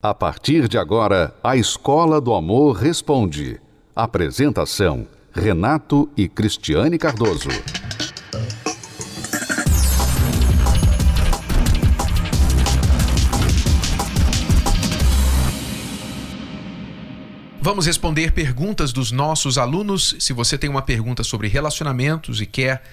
A 0.00 0.14
partir 0.14 0.68
de 0.68 0.78
agora, 0.78 1.34
a 1.42 1.56
Escola 1.56 2.20
do 2.20 2.32
Amor 2.32 2.76
Responde. 2.76 3.60
Apresentação: 3.96 5.08
Renato 5.32 6.08
e 6.16 6.28
Cristiane 6.28 6.96
Cardoso. 6.96 7.48
Vamos 17.60 17.84
responder 17.84 18.30
perguntas 18.30 18.92
dos 18.92 19.10
nossos 19.10 19.58
alunos. 19.58 20.14
Se 20.20 20.32
você 20.32 20.56
tem 20.56 20.70
uma 20.70 20.82
pergunta 20.82 21.24
sobre 21.24 21.48
relacionamentos 21.48 22.40
e 22.40 22.46
quer 22.46 22.84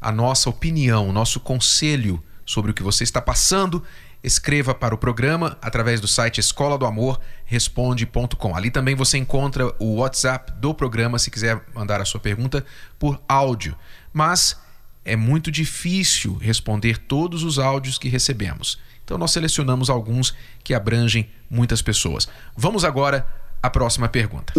a 0.00 0.10
nossa 0.10 0.48
opinião, 0.48 1.12
nosso 1.12 1.38
conselho 1.38 2.18
sobre 2.46 2.70
o 2.70 2.74
que 2.74 2.82
você 2.82 3.04
está 3.04 3.20
passando, 3.20 3.82
escreva 4.22 4.74
para 4.74 4.94
o 4.94 4.98
programa 4.98 5.56
através 5.62 6.00
do 6.00 6.08
site 6.08 6.38
escola 6.38 6.76
do 6.76 6.86
amor 6.86 7.20
responde.com. 7.44 8.56
Ali 8.56 8.70
também 8.70 8.94
você 8.94 9.18
encontra 9.18 9.72
o 9.78 9.96
WhatsApp 9.96 10.52
do 10.60 10.74
programa 10.74 11.18
se 11.18 11.30
quiser 11.30 11.62
mandar 11.74 12.00
a 12.00 12.04
sua 12.04 12.20
pergunta 12.20 12.64
por 12.98 13.20
áudio. 13.28 13.76
Mas 14.12 14.60
é 15.04 15.14
muito 15.14 15.50
difícil 15.50 16.34
responder 16.34 16.98
todos 16.98 17.44
os 17.44 17.58
áudios 17.58 17.98
que 17.98 18.08
recebemos. 18.08 18.80
Então 19.04 19.16
nós 19.16 19.30
selecionamos 19.30 19.88
alguns 19.88 20.34
que 20.64 20.74
abrangem 20.74 21.30
muitas 21.48 21.80
pessoas. 21.80 22.28
Vamos 22.56 22.84
agora 22.84 23.24
à 23.62 23.70
próxima 23.70 24.08
pergunta. 24.08 24.52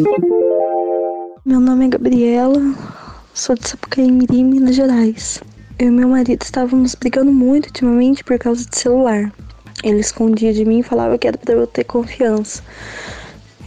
Meu 1.46 1.60
nome 1.60 1.86
é 1.86 1.90
Gabriela, 1.90 2.62
sou 3.34 3.56
de 3.56 3.68
Sapucaí, 3.68 4.10
Minas 4.10 4.76
Gerais. 4.76 5.42
Eu 5.78 5.90
e 5.90 5.92
meu 5.92 6.08
marido 6.08 6.42
estávamos 6.42 6.96
brigando 6.96 7.32
muito 7.32 7.68
ultimamente 7.68 8.24
por 8.24 8.40
causa 8.40 8.66
de 8.66 8.78
celular. 8.78 9.32
Ele 9.84 10.00
escondia 10.00 10.54
de 10.54 10.66
mim 10.66 10.80
e 10.80 10.84
falava 10.84 11.18
que 11.18 11.28
era 11.28 11.38
para 11.38 11.54
eu 11.54 11.68
ter 11.68 11.84
confiança. 11.84 12.64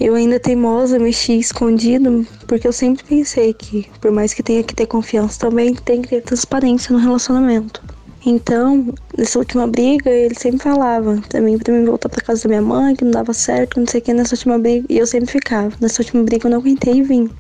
Eu 0.00 0.14
ainda 0.14 0.40
teimosa, 0.40 0.98
mexi 0.98 1.38
escondido, 1.38 2.26
porque 2.48 2.66
eu 2.66 2.72
sempre 2.72 3.04
pensei 3.04 3.52
que, 3.52 3.86
por 4.00 4.10
mais 4.10 4.32
que 4.32 4.42
tenha 4.42 4.62
que 4.62 4.74
ter 4.74 4.86
confiança, 4.86 5.38
também 5.38 5.74
tem 5.74 6.00
que 6.00 6.08
ter 6.08 6.22
transparência 6.22 6.92
no 6.92 6.98
relacionamento. 6.98 7.82
Então, 8.24 8.92
nessa 9.16 9.38
última 9.38 9.66
briga, 9.66 10.10
ele 10.10 10.34
sempre 10.34 10.62
falava 10.62 11.20
também 11.28 11.58
pra 11.58 11.72
mim 11.72 11.84
voltar 11.84 12.08
pra 12.08 12.22
casa 12.22 12.42
da 12.42 12.48
minha 12.48 12.62
mãe, 12.62 12.96
que 12.96 13.04
não 13.04 13.10
dava 13.10 13.32
certo, 13.32 13.78
não 13.78 13.86
sei 13.86 14.00
o 14.00 14.02
que, 14.02 14.12
nessa 14.12 14.34
última 14.34 14.58
briga, 14.58 14.86
e 14.88 14.98
eu 14.98 15.06
sempre 15.06 15.30
ficava. 15.30 15.74
Nessa 15.80 16.02
última 16.02 16.22
briga 16.22 16.46
eu 16.46 16.50
não 16.50 16.58
aguentei 16.58 16.94
e 16.94 17.02
vim. 17.02 17.30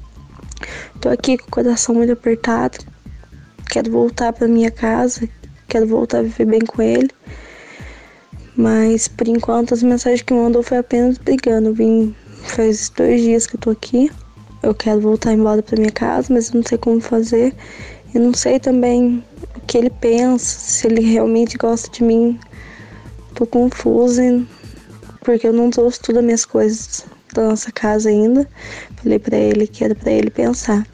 Tô 1.00 1.08
aqui 1.08 1.36
com 1.38 1.48
o 1.48 1.50
coração 1.50 1.94
muito 1.94 2.12
apertado, 2.12 2.78
quero 3.70 3.90
voltar 3.90 4.32
pra 4.32 4.46
minha 4.46 4.70
casa, 4.70 5.28
quero 5.66 5.86
voltar 5.86 6.18
a 6.18 6.22
viver 6.22 6.44
bem 6.44 6.60
com 6.60 6.82
ele. 6.82 7.10
Mas 8.60 9.08
por 9.08 9.26
enquanto 9.26 9.72
as 9.72 9.82
mensagens 9.82 10.20
que 10.20 10.34
mandou 10.34 10.62
foi 10.62 10.76
apenas 10.76 11.16
brigando. 11.16 11.72
vim 11.72 12.14
faz 12.42 12.90
dois 12.90 13.22
dias 13.22 13.46
que 13.46 13.56
eu 13.56 13.60
tô 13.60 13.70
aqui. 13.70 14.10
Eu 14.62 14.74
quero 14.74 15.00
voltar 15.00 15.32
embora 15.32 15.62
para 15.62 15.78
minha 15.78 15.90
casa, 15.90 16.30
mas 16.30 16.50
eu 16.50 16.56
não 16.56 16.62
sei 16.62 16.76
como 16.76 17.00
fazer. 17.00 17.54
Eu 18.12 18.20
não 18.20 18.34
sei 18.34 18.60
também 18.60 19.24
o 19.56 19.60
que 19.60 19.78
ele 19.78 19.88
pensa, 19.88 20.44
se 20.44 20.86
ele 20.86 21.00
realmente 21.00 21.56
gosta 21.56 21.90
de 21.90 22.04
mim. 22.04 22.38
Tô 23.34 23.46
confusa, 23.46 24.22
porque 25.24 25.46
eu 25.46 25.54
não 25.54 25.70
trouxe 25.70 25.98
todas 25.98 26.18
as 26.18 26.24
minhas 26.24 26.44
coisas 26.44 27.06
da 27.32 27.44
nossa 27.44 27.72
casa 27.72 28.10
ainda. 28.10 28.46
Falei 28.96 29.18
para 29.18 29.38
ele 29.38 29.66
que 29.66 29.82
era 29.82 29.94
para 29.94 30.12
ele 30.12 30.28
pensar. 30.28 30.86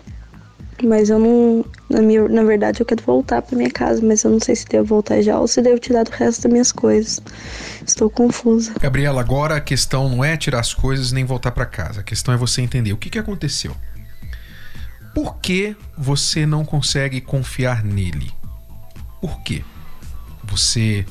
Mas 0.82 1.08
eu 1.08 1.18
não. 1.18 1.64
Na, 1.88 2.02
minha, 2.02 2.28
na 2.28 2.42
verdade, 2.42 2.80
eu 2.80 2.86
quero 2.86 3.02
voltar 3.02 3.40
para 3.42 3.56
minha 3.56 3.70
casa, 3.70 4.04
mas 4.04 4.22
eu 4.24 4.30
não 4.30 4.40
sei 4.40 4.54
se 4.54 4.66
devo 4.66 4.86
voltar 4.86 5.22
já 5.22 5.38
ou 5.38 5.46
se 5.46 5.62
devo 5.62 5.78
tirar 5.78 6.04
do 6.04 6.10
resto 6.10 6.42
das 6.42 6.52
minhas 6.52 6.72
coisas. 6.72 7.20
Estou 7.86 8.10
confusa. 8.10 8.74
Gabriela, 8.80 9.20
agora 9.20 9.56
a 9.56 9.60
questão 9.60 10.08
não 10.08 10.24
é 10.24 10.36
tirar 10.36 10.60
as 10.60 10.74
coisas 10.74 11.12
nem 11.12 11.24
voltar 11.24 11.52
para 11.52 11.64
casa. 11.64 12.00
A 12.00 12.02
questão 12.02 12.34
é 12.34 12.36
você 12.36 12.60
entender 12.60 12.92
o 12.92 12.96
que, 12.96 13.08
que 13.08 13.18
aconteceu. 13.18 13.74
Por 15.14 15.38
que 15.38 15.74
você 15.96 16.44
não 16.44 16.64
consegue 16.64 17.20
confiar 17.20 17.82
nele? 17.82 18.30
Por 19.20 19.40
quê? 19.42 19.64
Você 20.44 21.06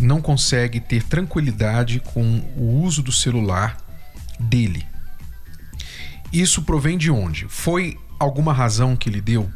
não 0.00 0.20
consegue 0.20 0.80
ter 0.80 1.04
tranquilidade 1.04 2.00
com 2.00 2.40
o 2.56 2.82
uso 2.82 3.02
do 3.02 3.12
celular 3.12 3.76
dele. 4.38 4.86
Isso 6.32 6.62
provém 6.62 6.98
de 6.98 7.10
onde? 7.10 7.46
Foi 7.48 7.96
alguma 8.18 8.52
razão 8.52 8.96
que 8.96 9.08
ele 9.08 9.20
deu? 9.20 9.50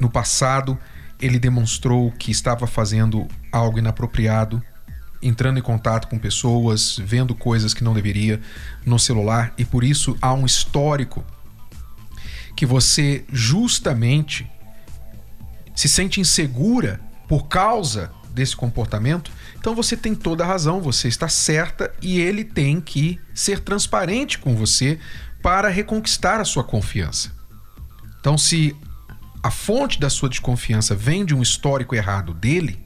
No 0.00 0.10
passado, 0.10 0.78
ele 1.20 1.38
demonstrou 1.38 2.10
que 2.12 2.30
estava 2.30 2.66
fazendo 2.66 3.26
algo 3.50 3.78
inapropriado, 3.78 4.62
entrando 5.22 5.58
em 5.58 5.62
contato 5.62 6.08
com 6.08 6.18
pessoas, 6.18 6.98
vendo 6.98 7.34
coisas 7.34 7.72
que 7.72 7.82
não 7.82 7.94
deveria 7.94 8.40
no 8.84 8.98
celular 8.98 9.54
e 9.56 9.64
por 9.64 9.82
isso 9.82 10.16
há 10.20 10.32
um 10.32 10.44
histórico 10.44 11.24
que 12.54 12.66
você 12.66 13.24
justamente 13.32 14.50
se 15.74 15.88
sente 15.88 16.20
insegura 16.20 17.00
por 17.28 17.48
causa 17.48 18.10
desse 18.30 18.56
comportamento, 18.56 19.30
então 19.58 19.74
você 19.74 19.96
tem 19.96 20.14
toda 20.14 20.44
a 20.44 20.46
razão, 20.46 20.80
você 20.80 21.08
está 21.08 21.28
certa 21.28 21.92
e 22.02 22.20
ele 22.20 22.44
tem 22.44 22.80
que 22.80 23.18
ser 23.34 23.60
transparente 23.60 24.38
com 24.38 24.54
você 24.54 24.98
para 25.42 25.68
reconquistar 25.68 26.40
a 26.40 26.44
sua 26.44 26.62
confiança. 26.62 27.35
Então, 28.20 28.36
se 28.36 28.76
a 29.42 29.50
fonte 29.50 30.00
da 30.00 30.10
sua 30.10 30.28
desconfiança 30.28 30.94
vem 30.94 31.24
de 31.24 31.34
um 31.34 31.42
histórico 31.42 31.94
errado 31.94 32.34
dele, 32.34 32.84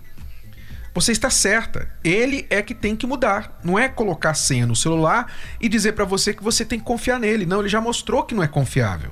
você 0.95 1.13
está 1.13 1.31
certa. 1.31 1.91
Ele 2.03 2.47
é 2.51 2.63
que 2.63 2.75
tem 2.75 2.97
que 2.97 3.07
mudar. 3.07 3.59
Não 3.65 3.79
é 3.79 3.89
colocar 3.89 4.35
senha 4.35 4.67
no 4.67 4.77
celular 4.77 5.33
e 5.61 5.69
dizer 5.69 5.93
para 5.93 6.05
você 6.05 6.35
que 6.35 6.43
você 6.43 6.65
tem 6.65 6.79
que 6.79 6.85
confiar 6.85 7.19
nele. 7.19 7.47
Não, 7.47 7.61
ele 7.61 7.69
já 7.69 7.81
mostrou 7.81 8.25
que 8.25 8.35
não 8.35 8.43
é 8.43 8.49
confiável. 8.49 9.11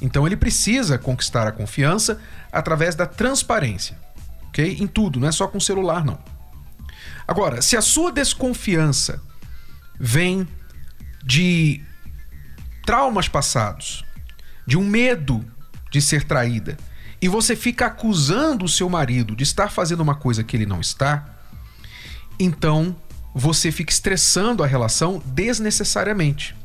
Então 0.00 0.26
ele 0.26 0.36
precisa 0.36 0.98
conquistar 0.98 1.46
a 1.46 1.52
confiança 1.52 2.20
através 2.50 2.94
da 2.94 3.06
transparência, 3.06 3.98
ok? 4.48 4.78
Em 4.80 4.86
tudo, 4.86 5.20
não 5.20 5.28
é 5.28 5.32
só 5.32 5.46
com 5.46 5.58
o 5.58 5.60
celular, 5.60 6.04
não. 6.04 6.18
Agora, 7.28 7.60
se 7.60 7.76
a 7.76 7.82
sua 7.82 8.10
desconfiança 8.10 9.22
vem 9.98 10.48
de 11.22 11.84
traumas 12.84 13.28
passados, 13.28 14.04
de 14.66 14.76
um 14.76 14.84
medo 14.84 15.44
de 15.90 16.00
ser 16.00 16.24
traída 16.24 16.76
e 17.22 17.28
você 17.28 17.54
fica 17.54 17.86
acusando 17.86 18.64
o 18.64 18.68
seu 18.68 18.88
marido 18.88 19.36
de 19.36 19.42
estar 19.42 19.70
fazendo 19.70 20.00
uma 20.00 20.14
coisa 20.14 20.42
que 20.42 20.56
ele 20.56 20.64
não 20.64 20.80
está, 20.80 21.28
então 22.38 22.96
você 23.34 23.70
fica 23.70 23.92
estressando 23.92 24.64
a 24.64 24.66
relação 24.66 25.22
desnecessariamente. 25.26 26.56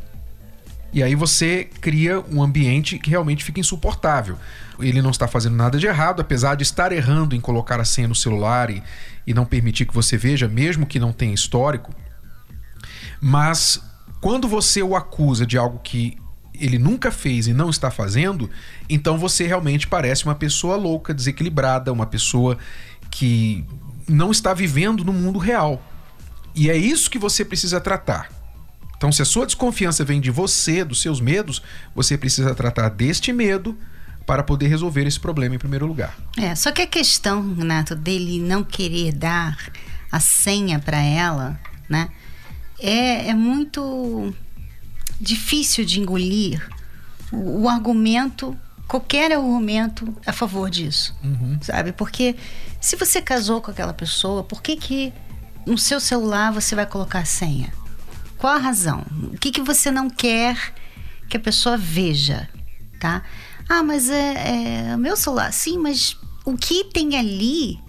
E 0.93 1.03
aí 1.03 1.13
você 1.13 1.65
cria 1.81 2.21
um 2.21 2.41
ambiente 2.41 2.97
que 2.97 3.09
realmente 3.09 3.43
fica 3.43 3.59
insuportável. 3.59 4.37
Ele 4.79 5.01
não 5.01 5.09
está 5.09 5.27
fazendo 5.27 5.55
nada 5.55 5.77
de 5.77 5.85
errado, 5.85 6.21
apesar 6.21 6.55
de 6.55 6.63
estar 6.63 6.93
errando 6.93 7.35
em 7.35 7.41
colocar 7.41 7.81
a 7.81 7.85
senha 7.85 8.07
no 8.07 8.15
celular 8.15 8.69
e, 8.69 8.81
e 9.27 9.33
não 9.33 9.45
permitir 9.45 9.85
que 9.85 9.93
você 9.93 10.15
veja, 10.15 10.47
mesmo 10.47 10.85
que 10.85 10.97
não 10.97 11.11
tenha 11.11 11.33
histórico. 11.33 11.93
Mas 13.19 13.81
quando 14.21 14.47
você 14.47 14.81
o 14.81 14.95
acusa 14.95 15.45
de 15.45 15.57
algo 15.57 15.79
que 15.79 16.17
ele 16.59 16.77
nunca 16.77 17.11
fez 17.11 17.47
e 17.47 17.53
não 17.53 17.69
está 17.69 17.89
fazendo, 17.91 18.49
então 18.89 19.17
você 19.17 19.45
realmente 19.45 19.87
parece 19.87 20.25
uma 20.25 20.35
pessoa 20.35 20.75
louca, 20.75 21.13
desequilibrada, 21.13 21.91
uma 21.91 22.05
pessoa 22.05 22.57
que 23.09 23.65
não 24.07 24.31
está 24.31 24.53
vivendo 24.53 25.03
no 25.03 25.13
mundo 25.13 25.39
real. 25.39 25.81
E 26.53 26.69
é 26.69 26.77
isso 26.77 27.09
que 27.09 27.19
você 27.19 27.43
precisa 27.43 27.81
tratar. 27.81 28.29
Então, 28.97 29.11
se 29.11 29.21
a 29.21 29.25
sua 29.25 29.45
desconfiança 29.45 30.05
vem 30.05 30.21
de 30.21 30.31
você, 30.31 30.83
dos 30.83 31.01
seus 31.01 31.19
medos, 31.19 31.61
você 31.93 32.17
precisa 32.17 32.55
tratar 32.55 32.89
deste 32.89 33.33
medo 33.33 33.77
para 34.25 34.41
poder 34.41 34.67
resolver 34.67 35.05
esse 35.05 35.19
problema 35.19 35.55
em 35.55 35.59
primeiro 35.59 35.85
lugar. 35.85 36.15
É, 36.37 36.55
só 36.55 36.71
que 36.71 36.81
a 36.81 36.87
questão, 36.87 37.53
Renato, 37.53 37.95
dele 37.95 38.39
não 38.39 38.63
querer 38.63 39.13
dar 39.13 39.57
a 40.11 40.19
senha 40.19 40.79
para 40.79 40.99
ela, 40.99 41.59
né? 41.89 42.09
É, 42.79 43.29
é 43.29 43.33
muito 43.33 44.33
difícil 45.19 45.85
de 45.85 45.99
engolir 45.99 46.67
o, 47.31 47.63
o 47.63 47.69
argumento, 47.69 48.57
qualquer 48.87 49.31
argumento 49.31 50.15
a 50.25 50.31
favor 50.31 50.69
disso, 50.69 51.15
uhum. 51.23 51.57
sabe? 51.61 51.91
Porque 51.91 52.35
se 52.79 52.95
você 52.95 53.21
casou 53.21 53.61
com 53.61 53.71
aquela 53.71 53.93
pessoa, 53.93 54.43
por 54.43 54.61
que 54.61 54.75
que 54.75 55.13
no 55.65 55.77
seu 55.77 55.99
celular 55.99 56.51
você 56.51 56.75
vai 56.75 56.85
colocar 56.85 57.19
a 57.19 57.25
senha? 57.25 57.73
Qual 58.37 58.53
a 58.53 58.59
razão? 58.59 59.05
O 59.33 59.37
que 59.37 59.51
que 59.51 59.61
você 59.61 59.89
não 59.89 60.09
quer 60.09 60.73
que 61.29 61.37
a 61.37 61.39
pessoa 61.39 61.77
veja, 61.77 62.47
tá? 62.99 63.23
Ah, 63.67 63.81
mas 63.81 64.09
é, 64.09 64.91
é 64.91 64.97
meu 64.97 65.17
celular, 65.17 65.51
sim, 65.51 65.77
mas 65.77 66.15
o 66.45 66.55
que 66.55 66.83
tem 66.83 67.17
ali 67.17 67.79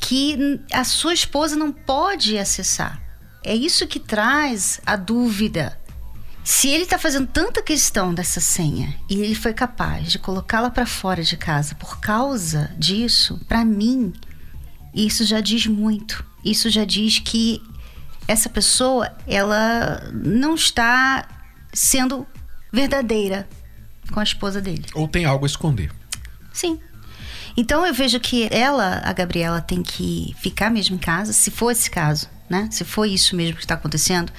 que 0.00 0.60
a 0.72 0.82
sua 0.82 1.14
esposa 1.14 1.54
não 1.54 1.70
pode 1.70 2.36
acessar? 2.36 3.00
É 3.44 3.54
isso 3.54 3.86
que 3.86 4.00
traz 4.00 4.80
a 4.84 4.96
dúvida 4.96 5.78
se 6.44 6.68
ele 6.68 6.84
está 6.84 6.98
fazendo 6.98 7.26
tanta 7.26 7.62
questão 7.62 8.12
dessa 8.12 8.38
senha 8.38 8.94
e 9.08 9.18
ele 9.22 9.34
foi 9.34 9.54
capaz 9.54 10.12
de 10.12 10.18
colocá-la 10.18 10.68
para 10.68 10.84
fora 10.84 11.22
de 11.22 11.38
casa 11.38 11.74
por 11.74 11.98
causa 12.00 12.70
disso, 12.78 13.40
para 13.48 13.64
mim, 13.64 14.12
isso 14.94 15.24
já 15.24 15.40
diz 15.40 15.66
muito. 15.66 16.22
Isso 16.44 16.68
já 16.68 16.84
diz 16.84 17.18
que 17.18 17.62
essa 18.28 18.50
pessoa 18.50 19.10
ela 19.26 20.10
não 20.12 20.54
está 20.54 21.26
sendo 21.72 22.26
verdadeira 22.70 23.48
com 24.12 24.20
a 24.20 24.22
esposa 24.22 24.60
dele. 24.60 24.84
Ou 24.92 25.08
tem 25.08 25.24
algo 25.24 25.46
a 25.46 25.48
esconder. 25.48 25.90
Sim. 26.52 26.78
Então 27.56 27.86
eu 27.86 27.94
vejo 27.94 28.20
que 28.20 28.48
ela, 28.50 29.00
a 29.02 29.12
Gabriela, 29.14 29.62
tem 29.62 29.82
que 29.82 30.34
ficar 30.40 30.70
mesmo 30.70 30.96
em 30.96 30.98
casa, 30.98 31.32
se 31.32 31.50
for 31.50 31.70
esse 31.70 31.90
caso, 31.90 32.28
né? 32.50 32.68
Se 32.70 32.84
for 32.84 33.06
isso 33.06 33.34
mesmo 33.34 33.56
que 33.56 33.62
está 33.62 33.74
acontecendo. 33.74 34.30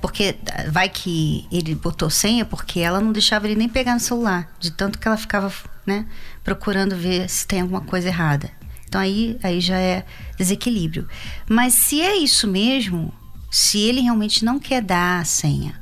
Porque 0.00 0.36
vai 0.70 0.88
que 0.88 1.46
ele 1.50 1.74
botou 1.74 2.10
senha 2.10 2.44
porque 2.44 2.80
ela 2.80 3.00
não 3.00 3.12
deixava 3.12 3.46
ele 3.46 3.56
nem 3.56 3.68
pegar 3.68 3.94
no 3.94 4.00
celular, 4.00 4.48
de 4.60 4.70
tanto 4.70 4.98
que 4.98 5.08
ela 5.08 5.16
ficava, 5.16 5.52
né, 5.86 6.06
procurando 6.44 6.94
ver 6.94 7.28
se 7.28 7.46
tem 7.46 7.60
alguma 7.60 7.80
coisa 7.80 8.08
errada. 8.08 8.50
Então 8.88 9.00
aí, 9.00 9.38
aí 9.42 9.60
já 9.60 9.78
é 9.78 10.04
desequilíbrio. 10.38 11.08
Mas 11.48 11.74
se 11.74 12.00
é 12.00 12.16
isso 12.16 12.46
mesmo, 12.46 13.12
se 13.50 13.78
ele 13.78 14.00
realmente 14.00 14.44
não 14.44 14.58
quer 14.58 14.82
dar 14.82 15.20
a 15.20 15.24
senha 15.24 15.80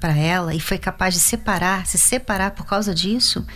para 0.00 0.16
ela 0.16 0.54
e 0.54 0.60
foi 0.60 0.78
capaz 0.78 1.14
de 1.14 1.20
separar, 1.20 1.86
se 1.86 1.98
separar 1.98 2.52
por 2.52 2.66
causa 2.66 2.94
disso, 2.94 3.46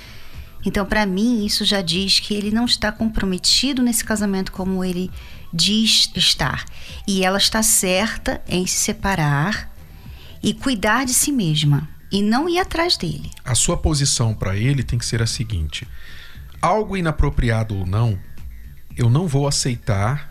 então 0.64 0.84
para 0.84 1.06
mim 1.06 1.44
isso 1.44 1.64
já 1.64 1.80
diz 1.80 2.18
que 2.18 2.34
ele 2.34 2.50
não 2.50 2.64
está 2.64 2.92
comprometido 2.92 3.82
nesse 3.82 4.04
casamento 4.04 4.52
como 4.52 4.84
ele 4.84 5.10
diz 5.52 6.10
estar. 6.14 6.64
E 7.06 7.24
ela 7.24 7.38
está 7.38 7.62
certa 7.62 8.42
em 8.48 8.66
se 8.66 8.78
separar 8.78 9.69
e 10.42 10.54
cuidar 10.54 11.04
de 11.04 11.14
si 11.14 11.32
mesma 11.32 11.88
e 12.10 12.22
não 12.22 12.48
ir 12.48 12.58
atrás 12.58 12.96
dele. 12.96 13.30
A 13.44 13.54
sua 13.54 13.76
posição 13.76 14.34
para 14.34 14.56
ele 14.56 14.82
tem 14.82 14.98
que 14.98 15.06
ser 15.06 15.22
a 15.22 15.26
seguinte: 15.26 15.86
algo 16.60 16.96
inapropriado 16.96 17.76
ou 17.76 17.86
não, 17.86 18.18
eu 18.96 19.08
não 19.08 19.26
vou 19.26 19.46
aceitar 19.46 20.30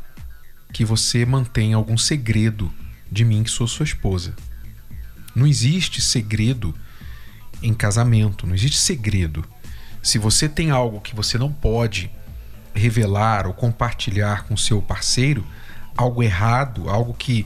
que 0.71 0.85
você 0.85 1.25
mantenha 1.25 1.75
algum 1.75 1.97
segredo 1.97 2.71
de 3.11 3.25
mim 3.25 3.43
que 3.43 3.49
sou 3.49 3.67
sua 3.67 3.83
esposa. 3.83 4.35
Não 5.35 5.47
existe 5.47 6.01
segredo 6.01 6.75
em 7.61 7.73
casamento, 7.73 8.45
não 8.45 8.53
existe 8.53 8.77
segredo. 8.77 9.43
Se 10.01 10.17
você 10.17 10.47
tem 10.47 10.69
algo 10.69 11.01
que 11.01 11.15
você 11.15 11.37
não 11.37 11.51
pode 11.51 12.11
revelar 12.73 13.47
ou 13.47 13.53
compartilhar 13.53 14.45
com 14.45 14.55
seu 14.55 14.81
parceiro, 14.81 15.45
algo 15.97 16.23
errado, 16.23 16.89
algo 16.89 17.13
que 17.13 17.45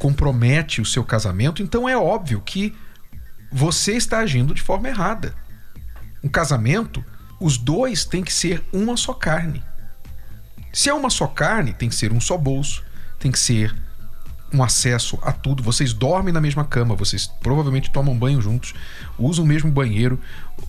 compromete 0.00 0.80
o 0.80 0.84
seu 0.84 1.04
casamento, 1.04 1.62
então 1.62 1.86
é 1.86 1.94
óbvio 1.94 2.40
que 2.40 2.74
você 3.52 3.92
está 3.92 4.20
agindo 4.20 4.54
de 4.54 4.62
forma 4.62 4.88
errada. 4.88 5.34
Um 6.24 6.28
casamento, 6.28 7.04
os 7.38 7.58
dois 7.58 8.06
têm 8.06 8.24
que 8.24 8.32
ser 8.32 8.64
uma 8.72 8.96
só 8.96 9.12
carne. 9.12 9.62
Se 10.72 10.88
é 10.88 10.94
uma 10.94 11.10
só 11.10 11.26
carne, 11.26 11.74
tem 11.74 11.90
que 11.90 11.94
ser 11.94 12.12
um 12.14 12.20
só 12.20 12.38
bolso, 12.38 12.82
tem 13.18 13.30
que 13.30 13.38
ser 13.38 13.76
um 14.50 14.62
acesso 14.62 15.18
a 15.20 15.32
tudo. 15.32 15.62
Vocês 15.62 15.92
dormem 15.92 16.32
na 16.32 16.40
mesma 16.40 16.64
cama, 16.64 16.94
vocês 16.94 17.26
provavelmente 17.26 17.90
tomam 17.90 18.16
banho 18.16 18.40
juntos, 18.40 18.72
usam 19.18 19.44
o 19.44 19.48
mesmo 19.48 19.70
banheiro. 19.70 20.18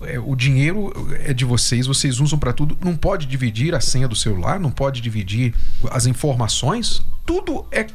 É, 0.02 0.18
o 0.18 0.36
dinheiro 0.36 0.92
é 1.24 1.32
de 1.32 1.46
vocês, 1.46 1.86
vocês 1.86 2.20
usam 2.20 2.38
para 2.38 2.52
tudo. 2.52 2.76
Não 2.84 2.94
pode 2.94 3.24
dividir 3.24 3.74
a 3.74 3.80
senha 3.80 4.06
do 4.06 4.14
celular, 4.14 4.60
não 4.60 4.70
pode 4.70 5.00
dividir 5.00 5.54
as 5.90 6.04
informações. 6.04 7.02
Tudo 7.24 7.66
é 7.70 7.86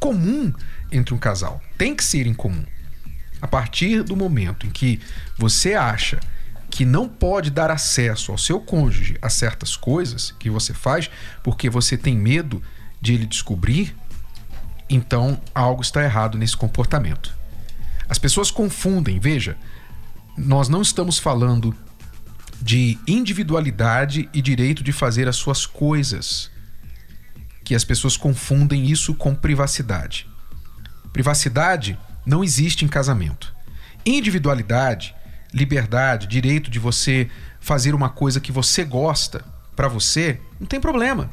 comum 0.00 0.52
entre 0.90 1.14
um 1.14 1.18
casal. 1.18 1.62
Tem 1.78 1.94
que 1.94 2.02
ser 2.02 2.26
em 2.26 2.34
comum. 2.34 2.64
A 3.40 3.46
partir 3.46 4.02
do 4.02 4.16
momento 4.16 4.66
em 4.66 4.70
que 4.70 5.00
você 5.38 5.74
acha 5.74 6.18
que 6.70 6.84
não 6.84 7.08
pode 7.08 7.50
dar 7.50 7.70
acesso 7.70 8.32
ao 8.32 8.38
seu 8.38 8.60
cônjuge 8.60 9.16
a 9.20 9.28
certas 9.28 9.76
coisas 9.76 10.34
que 10.38 10.48
você 10.48 10.72
faz 10.72 11.10
porque 11.42 11.68
você 11.68 11.96
tem 11.96 12.16
medo 12.16 12.62
de 13.00 13.14
ele 13.14 13.26
descobrir, 13.26 13.94
então 14.88 15.40
algo 15.54 15.82
está 15.82 16.02
errado 16.02 16.38
nesse 16.38 16.56
comportamento. 16.56 17.34
As 18.08 18.18
pessoas 18.18 18.50
confundem, 18.50 19.18
veja, 19.18 19.56
nós 20.36 20.68
não 20.68 20.82
estamos 20.82 21.18
falando 21.18 21.74
de 22.60 22.98
individualidade 23.06 24.28
e 24.34 24.42
direito 24.42 24.82
de 24.82 24.92
fazer 24.92 25.28
as 25.28 25.36
suas 25.36 25.64
coisas, 25.64 26.49
que 27.70 27.74
as 27.76 27.84
pessoas 27.84 28.16
confundem 28.16 28.84
isso 28.86 29.14
com 29.14 29.32
privacidade. 29.32 30.28
Privacidade 31.12 31.96
não 32.26 32.42
existe 32.42 32.84
em 32.84 32.88
casamento. 32.88 33.54
Individualidade 34.04 35.14
liberdade, 35.52 36.26
direito 36.26 36.68
de 36.68 36.80
você 36.80 37.30
fazer 37.60 37.94
uma 37.94 38.08
coisa 38.08 38.40
que 38.40 38.50
você 38.50 38.82
gosta 38.82 39.44
para 39.76 39.86
você, 39.86 40.40
não 40.58 40.66
tem 40.66 40.80
problema. 40.80 41.30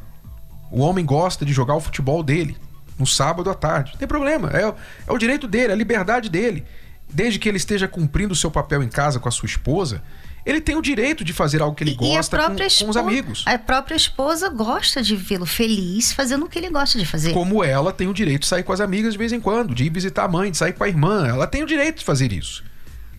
O 0.72 0.82
homem 0.82 1.04
gosta 1.04 1.44
de 1.44 1.52
jogar 1.52 1.74
o 1.74 1.80
futebol 1.80 2.22
dele 2.22 2.56
no 3.00 3.08
sábado 3.08 3.50
à 3.50 3.56
tarde. 3.56 3.94
Não 3.94 4.00
tem 4.00 4.08
problema. 4.08 4.52
É, 4.54 4.62
é 5.08 5.12
o 5.12 5.18
direito 5.18 5.48
dele, 5.48 5.72
é 5.72 5.74
a 5.74 5.76
liberdade 5.78 6.30
dele. 6.30 6.66
Desde 7.12 7.40
que 7.40 7.50
ele 7.50 7.58
esteja 7.58 7.88
cumprindo 7.88 8.34
o 8.34 8.36
seu 8.36 8.52
papel 8.52 8.84
em 8.84 8.90
casa 8.90 9.20
com 9.20 9.28
a 9.28 9.32
sua 9.32 9.48
esposa, 9.48 10.04
ele 10.48 10.62
tem 10.62 10.78
o 10.78 10.82
direito 10.82 11.26
de 11.26 11.34
fazer 11.34 11.62
algo 11.62 11.76
que 11.76 11.84
ele 11.84 11.94
gosta 11.94 12.38
com, 12.38 12.54
esposa, 12.54 12.86
com, 12.86 12.90
os 12.90 12.96
amigos. 12.96 13.44
A 13.46 13.60
própria 13.60 13.96
esposa 13.98 14.48
gosta 14.48 15.04
de 15.04 15.14
vê-lo 15.14 15.46
feliz 15.46 16.14
fazendo 16.14 16.46
o 16.46 16.50
que 16.50 16.58
ele 16.58 16.70
gosta 16.70 16.98
de 16.98 17.06
fazer. 17.06 17.34
Como 17.34 17.62
ela 17.62 17.92
tem 17.92 18.08
o 18.08 18.14
direito 18.14 18.44
de 18.44 18.48
sair 18.48 18.64
com 18.64 18.72
as 18.72 18.80
amigas 18.80 19.12
de 19.12 19.18
vez 19.18 19.34
em 19.34 19.42
quando, 19.42 19.76
de 19.76 19.84
ir 19.84 19.90
visitar 19.90 20.24
a 20.24 20.28
mãe, 20.30 20.50
de 20.50 20.56
sair 20.56 20.72
com 20.72 20.86
a 20.86 20.88
irmã. 20.88 21.28
Ela 21.28 21.46
tem 21.46 21.64
o 21.64 21.68
direito 21.68 22.00
de 22.00 22.06
fazer 22.06 22.32
isso. 22.32 22.64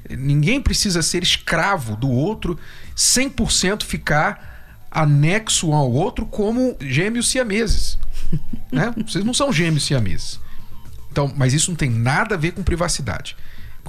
Ninguém 0.08 0.58
precisa 0.58 1.02
ser 1.02 1.22
escravo 1.22 1.96
do 1.96 2.08
outro, 2.10 2.58
100% 2.96 3.82
ficar 3.82 4.86
anexo 4.90 5.68
um 5.68 5.74
ao 5.74 5.92
outro 5.92 6.24
como 6.24 6.78
gêmeos 6.80 7.28
siameses. 7.28 7.98
né? 8.72 8.94
Vocês 9.06 9.22
não 9.22 9.34
são 9.34 9.52
gêmeos 9.52 9.84
siameses. 9.84 10.40
Então, 11.12 11.30
mas 11.36 11.52
isso 11.52 11.70
não 11.70 11.76
tem 11.76 11.90
nada 11.90 12.36
a 12.36 12.38
ver 12.38 12.52
com 12.52 12.62
privacidade. 12.62 13.36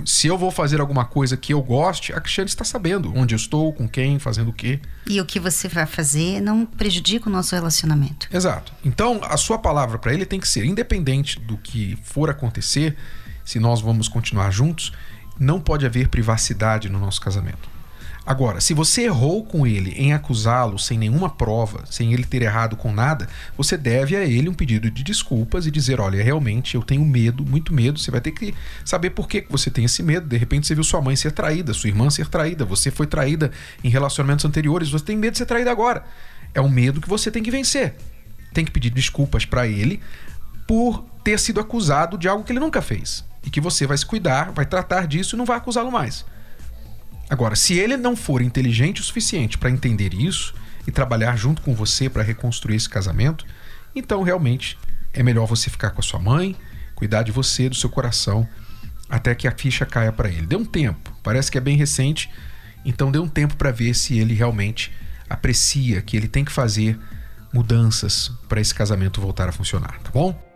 Se 0.06 0.28
eu 0.28 0.38
vou 0.38 0.52
fazer 0.52 0.80
alguma 0.80 1.06
coisa 1.06 1.38
que 1.38 1.54
eu 1.54 1.62
goste, 1.62 2.14
a 2.14 2.20
Cristiane 2.20 2.50
está 2.50 2.64
sabendo 2.64 3.12
onde 3.16 3.34
eu 3.34 3.38
estou, 3.38 3.74
com 3.74 3.88
quem, 3.88 4.20
fazendo 4.20 4.50
o 4.50 4.54
quê. 4.54 4.80
E 5.08 5.20
o 5.20 5.26
que 5.26 5.40
você 5.40 5.68
vai 5.68 5.86
fazer 5.86 6.42
não 6.42 6.66
prejudica 6.66 7.30
o 7.30 7.32
nosso 7.32 7.56
relacionamento. 7.56 8.28
Exato. 8.32 8.74
Então, 8.84 9.20
a 9.24 9.38
sua 9.38 9.58
palavra 9.58 9.98
para 9.98 10.14
ele 10.14 10.26
tem 10.26 10.40
que 10.40 10.48
ser 10.48 10.66
independente 10.66 11.40
do 11.40 11.58
que 11.58 11.98
for 12.04 12.30
acontecer, 12.30 12.96
se 13.44 13.60
nós 13.60 13.82
vamos 13.82 14.08
continuar 14.08 14.52
juntos, 14.52 14.94
não 15.40 15.60
pode 15.60 15.86
haver 15.86 16.10
privacidade 16.10 16.90
no 16.90 17.00
nosso 17.00 17.22
casamento. 17.22 17.79
Agora, 18.30 18.62
se 18.62 18.76
você 18.76 19.06
errou 19.06 19.44
com 19.44 19.66
ele 19.66 19.90
em 19.98 20.14
acusá-lo 20.14 20.78
sem 20.78 21.00
nenhuma 21.00 21.32
prova, 21.32 21.84
sem 21.90 22.14
ele 22.14 22.24
ter 22.24 22.44
errado 22.44 22.76
com 22.76 22.94
nada, 22.94 23.28
você 23.58 23.76
deve 23.76 24.16
a 24.16 24.24
ele 24.24 24.48
um 24.48 24.54
pedido 24.54 24.92
de 24.92 25.04
desculpas 25.04 25.66
e 25.66 25.72
dizer: 25.72 26.00
olha, 26.00 26.24
realmente 26.24 26.76
eu 26.76 26.84
tenho 26.84 27.04
medo, 27.04 27.44
muito 27.44 27.74
medo. 27.74 27.98
Você 27.98 28.12
vai 28.12 28.22
ter 28.22 28.30
que 28.30 28.54
saber 28.86 29.10
por 29.10 29.28
que 29.28 29.48
você 29.50 29.72
tem 29.72 29.86
esse 29.86 30.04
medo. 30.04 30.28
De 30.28 30.38
repente 30.38 30.68
você 30.68 30.76
viu 30.76 30.84
sua 30.84 31.02
mãe 31.02 31.16
ser 31.16 31.32
traída, 31.32 31.74
sua 31.74 31.90
irmã 31.90 32.08
ser 32.12 32.28
traída, 32.28 32.64
você 32.64 32.92
foi 32.92 33.08
traída 33.08 33.50
em 33.84 33.90
relacionamentos 33.90 34.46
anteriores, 34.46 34.92
você 34.92 35.06
tem 35.06 35.18
medo 35.18 35.32
de 35.32 35.40
ser 35.40 35.48
traída 35.48 35.72
agora. 35.72 36.04
É 36.54 36.62
um 36.62 36.70
medo 36.70 37.02
que 37.02 37.10
você 37.10 37.32
tem 37.32 37.42
que 37.42 37.50
vencer. 37.50 37.96
Tem 38.54 38.64
que 38.64 38.70
pedir 38.70 38.92
desculpas 38.92 39.44
para 39.44 39.66
ele 39.66 40.00
por 40.68 41.04
ter 41.24 41.40
sido 41.40 41.60
acusado 41.60 42.16
de 42.16 42.28
algo 42.28 42.44
que 42.44 42.52
ele 42.52 42.60
nunca 42.60 42.80
fez 42.80 43.26
e 43.44 43.50
que 43.50 43.60
você 43.60 43.88
vai 43.88 43.98
se 43.98 44.06
cuidar, 44.06 44.52
vai 44.52 44.68
tratar 44.68 45.08
disso 45.08 45.36
e 45.36 45.38
não 45.38 45.46
vai 45.46 45.58
acusá-lo 45.58 45.92
mais. 45.92 46.24
Agora, 47.30 47.56
se 47.56 47.78
ele 47.78 47.96
não 47.96 48.16
for 48.16 48.42
inteligente 48.42 49.02
o 49.02 49.04
suficiente 49.04 49.58
para 49.58 49.70
entender 49.70 50.14
isso 50.14 50.54
e 50.88 50.92
trabalhar 50.92 51.36
junto 51.36 51.62
com 51.62 51.76
você 51.76 52.10
para 52.10 52.24
reconstruir 52.24 52.76
esse 52.76 52.90
casamento, 52.90 53.46
então 53.96 54.24
realmente 54.24 54.78
é 55.14 55.22
melhor 55.22 55.46
você 55.46 55.70
ficar 55.70 55.92
com 55.92 56.00
a 56.00 56.04
sua 56.04 56.20
mãe, 56.20 56.56
cuidar 56.96 57.24
de 57.24 57.32
você, 57.32 57.70
do 57.70 57.76
seu 57.76 57.90
coração, 57.90 58.48
até 59.08 59.36
que 59.36 59.48
a 59.48 59.52
ficha 59.52 59.86
caia 59.86 60.12
para 60.12 60.30
ele. 60.30 60.48
Dê 60.48 60.56
um 60.56 60.66
tempo, 60.66 61.16
parece 61.24 61.52
que 61.52 61.58
é 61.58 61.62
bem 61.62 61.78
recente, 61.78 62.30
então 62.84 63.12
dê 63.12 63.20
um 63.20 63.28
tempo 63.28 63.56
para 63.56 63.72
ver 63.72 63.94
se 63.94 64.18
ele 64.18 64.34
realmente 64.34 64.92
aprecia 65.30 66.02
que 66.02 66.18
ele 66.18 66.28
tem 66.28 66.44
que 66.44 66.52
fazer 66.52 66.98
mudanças 67.54 68.32
para 68.48 68.60
esse 68.60 68.74
casamento 68.74 69.22
voltar 69.22 69.48
a 69.48 69.52
funcionar, 69.52 70.00
tá 70.00 70.10
bom? 70.12 70.49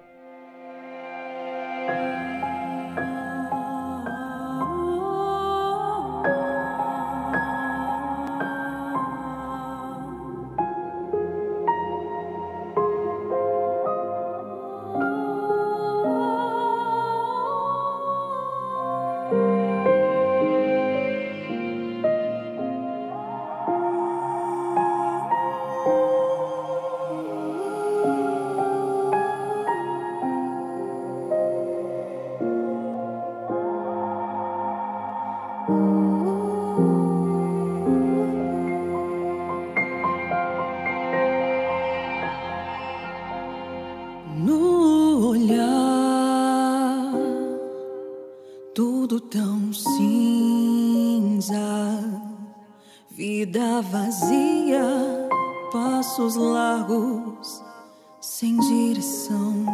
Direção, 58.68 59.66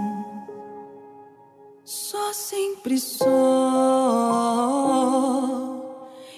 só 1.84 2.34
sempre 2.34 3.00
só. 3.00 3.26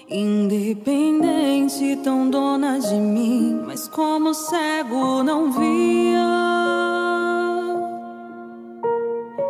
Independente, 0.08 1.96
tão 2.04 2.28
dona 2.28 2.78
de 2.78 2.96
mim, 2.96 3.62
mas 3.66 3.88
como 3.88 4.34
cego 4.34 5.22
não 5.22 5.50
via 5.52 6.42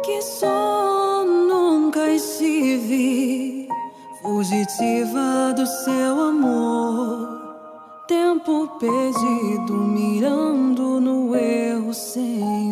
que 0.05 0.23
só 0.23 1.25
nunca 1.25 2.09
estive 2.11 3.69
fugitiva 4.21 5.53
do 5.55 5.67
seu 5.67 6.21
amor. 6.21 7.41
Tempo 8.07 8.69
perdido, 8.79 9.75
mirando 9.75 11.01
no 11.01 11.35
erro 11.35 11.95
sem 11.95 12.72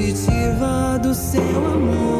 positiva 0.00 0.98
do 1.02 1.14
seu 1.14 1.42
amor. 1.42 2.19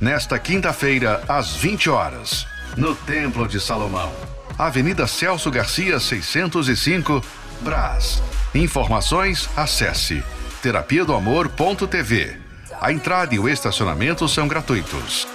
nesta 0.00 0.38
quinta-feira, 0.38 1.22
às 1.28 1.54
20 1.56 1.90
horas, 1.90 2.46
no 2.76 2.94
Templo 2.94 3.46
de 3.46 3.60
Salomão. 3.60 4.10
Avenida 4.56 5.06
Celso 5.06 5.50
Garcia, 5.50 6.00
605, 6.00 7.22
Brás. 7.60 8.22
Informações, 8.54 9.48
acesse 9.56 10.22
terapia 10.62 11.04
do 11.04 11.14
amor.tv. 11.14 12.38
A 12.80 12.90
entrada 12.92 13.34
e 13.34 13.38
o 13.38 13.48
estacionamento 13.48 14.26
são 14.28 14.48
gratuitos. 14.48 15.28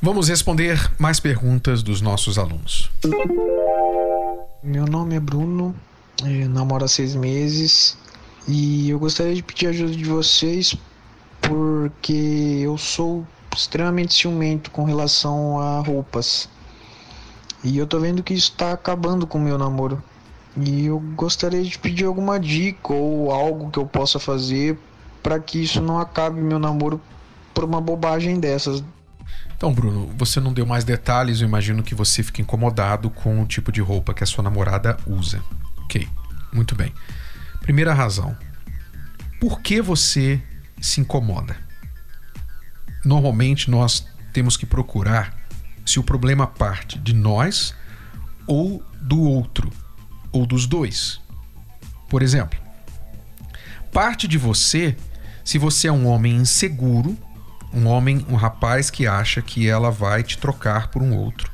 Vamos 0.00 0.28
responder 0.28 0.90
mais 0.98 1.18
perguntas 1.18 1.82
dos 1.82 2.00
nossos 2.00 2.38
alunos. 2.38 2.90
Meu 4.62 4.84
nome 4.84 5.16
é 5.16 5.20
Bruno, 5.20 5.74
namoro 6.50 6.84
há 6.84 6.88
seis 6.88 7.14
meses 7.14 7.96
e 8.48 8.90
eu 8.90 8.98
gostaria 8.98 9.34
de 9.34 9.42
pedir 9.42 9.66
a 9.66 9.70
ajuda 9.70 9.92
de 9.92 10.04
vocês 10.04 10.76
porque 11.40 12.60
eu 12.62 12.78
sou 12.78 13.26
extremamente 13.54 14.14
ciumento 14.14 14.70
com 14.70 14.84
relação 14.84 15.58
a 15.58 15.80
roupas. 15.80 16.48
E 17.64 17.78
eu 17.78 17.86
tô 17.86 17.98
vendo 17.98 18.22
que 18.22 18.34
isso 18.34 18.52
tá 18.52 18.72
acabando 18.72 19.26
com 19.26 19.38
o 19.38 19.40
meu 19.40 19.58
namoro. 19.58 20.02
E 20.56 20.86
eu 20.86 20.98
gostaria 21.14 21.62
de 21.62 21.78
pedir 21.78 22.04
alguma 22.04 22.38
dica 22.38 22.92
ou 22.92 23.30
algo 23.30 23.70
que 23.70 23.78
eu 23.78 23.86
possa 23.86 24.18
fazer 24.18 24.78
para 25.22 25.38
que 25.40 25.62
isso 25.62 25.82
não 25.82 25.98
acabe 25.98 26.40
meu 26.40 26.58
namoro 26.58 27.00
por 27.52 27.64
uma 27.64 27.80
bobagem 27.80 28.38
dessas. 28.38 28.82
Então, 29.56 29.72
Bruno, 29.72 30.10
você 30.16 30.38
não 30.38 30.52
deu 30.52 30.66
mais 30.66 30.84
detalhes, 30.84 31.40
eu 31.40 31.48
imagino 31.48 31.82
que 31.82 31.94
você 31.94 32.22
fica 32.22 32.42
incomodado 32.42 33.10
com 33.10 33.42
o 33.42 33.46
tipo 33.46 33.72
de 33.72 33.80
roupa 33.80 34.14
que 34.14 34.22
a 34.22 34.26
sua 34.26 34.44
namorada 34.44 34.96
usa. 35.06 35.42
Ok, 35.84 36.06
muito 36.52 36.74
bem. 36.74 36.92
Primeira 37.66 37.92
razão. 37.92 38.38
Por 39.40 39.60
que 39.60 39.82
você 39.82 40.40
se 40.80 41.00
incomoda? 41.00 41.56
Normalmente 43.04 43.68
nós 43.68 44.06
temos 44.32 44.56
que 44.56 44.64
procurar 44.64 45.36
se 45.84 45.98
o 45.98 46.04
problema 46.04 46.46
parte 46.46 46.96
de 46.96 47.12
nós 47.12 47.74
ou 48.46 48.80
do 49.02 49.20
outro, 49.20 49.72
ou 50.30 50.46
dos 50.46 50.64
dois. 50.64 51.20
Por 52.08 52.22
exemplo, 52.22 52.56
parte 53.92 54.28
de 54.28 54.38
você 54.38 54.96
se 55.44 55.58
você 55.58 55.88
é 55.88 55.92
um 55.92 56.06
homem 56.06 56.36
inseguro, 56.36 57.18
um 57.72 57.88
homem, 57.88 58.24
um 58.28 58.36
rapaz 58.36 58.90
que 58.90 59.08
acha 59.08 59.42
que 59.42 59.68
ela 59.68 59.90
vai 59.90 60.22
te 60.22 60.38
trocar 60.38 60.86
por 60.86 61.02
um 61.02 61.16
outro. 61.16 61.50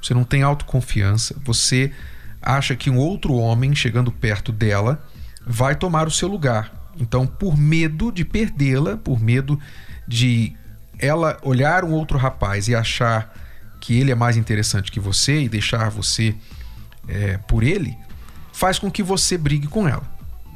Você 0.00 0.14
não 0.14 0.22
tem 0.22 0.44
autoconfiança, 0.44 1.34
você 1.44 1.92
acha 2.40 2.76
que 2.76 2.88
um 2.88 2.98
outro 2.98 3.34
homem 3.34 3.74
chegando 3.74 4.12
perto 4.12 4.52
dela 4.52 5.04
vai 5.46 5.76
tomar 5.76 6.08
o 6.08 6.10
seu 6.10 6.28
lugar. 6.28 6.90
Então, 6.98 7.26
por 7.26 7.56
medo 7.56 8.10
de 8.10 8.24
perdê-la, 8.24 8.96
por 8.96 9.20
medo 9.20 9.58
de 10.08 10.56
ela 10.98 11.38
olhar 11.42 11.84
um 11.84 11.92
outro 11.92 12.18
rapaz 12.18 12.68
e 12.68 12.74
achar 12.74 13.32
que 13.80 13.98
ele 13.98 14.10
é 14.10 14.14
mais 14.14 14.36
interessante 14.36 14.90
que 14.90 14.98
você 14.98 15.42
e 15.42 15.48
deixar 15.48 15.90
você 15.90 16.34
é, 17.06 17.38
por 17.38 17.62
ele, 17.62 17.96
faz 18.52 18.78
com 18.78 18.90
que 18.90 19.02
você 19.02 19.38
brigue 19.38 19.66
com 19.66 19.86
ela. 19.86 20.02